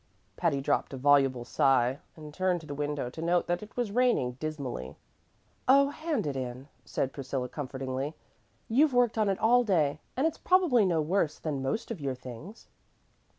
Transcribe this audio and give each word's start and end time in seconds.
Patty 0.35 0.61
dropped 0.61 0.93
a 0.93 0.97
voluble 0.97 1.45
sigh 1.45 1.99
and 2.15 2.33
turned 2.33 2.59
to 2.61 2.65
the 2.65 2.73
window 2.73 3.07
to 3.11 3.21
note 3.21 3.45
that 3.45 3.61
it 3.61 3.77
was 3.77 3.91
raining 3.91 4.31
dismally. 4.39 4.95
"Oh, 5.67 5.89
hand 5.89 6.25
it 6.25 6.35
in," 6.35 6.69
said 6.85 7.13
Priscilla, 7.13 7.47
comfortingly. 7.47 8.15
"You've 8.67 8.95
worked 8.95 9.19
on 9.19 9.29
it 9.29 9.37
all 9.37 9.63
day, 9.63 9.99
and 10.17 10.25
it's 10.25 10.39
probably 10.39 10.85
no 10.85 11.03
worse 11.03 11.37
than 11.37 11.57
the 11.57 11.69
most 11.69 11.91
of 11.91 12.01
your 12.01 12.15
things." 12.15 12.67